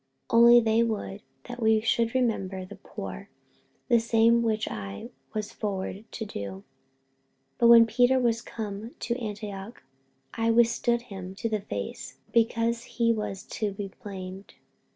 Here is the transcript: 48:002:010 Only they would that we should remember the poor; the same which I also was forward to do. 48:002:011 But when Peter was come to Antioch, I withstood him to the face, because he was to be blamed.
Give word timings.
48:002:010 0.31 0.39
Only 0.41 0.59
they 0.59 0.81
would 0.81 1.21
that 1.43 1.61
we 1.61 1.79
should 1.79 2.15
remember 2.15 2.65
the 2.65 2.75
poor; 2.75 3.29
the 3.87 3.99
same 3.99 4.41
which 4.41 4.67
I 4.67 4.93
also 4.95 5.09
was 5.35 5.51
forward 5.53 6.05
to 6.11 6.25
do. 6.25 6.39
48:002:011 6.49 6.63
But 7.59 7.67
when 7.67 7.85
Peter 7.85 8.19
was 8.19 8.41
come 8.41 8.95
to 8.99 9.15
Antioch, 9.23 9.83
I 10.33 10.49
withstood 10.49 11.03
him 11.03 11.35
to 11.35 11.49
the 11.49 11.61
face, 11.61 12.17
because 12.33 12.81
he 12.97 13.13
was 13.13 13.43
to 13.43 13.73
be 13.73 13.91
blamed. 14.01 14.55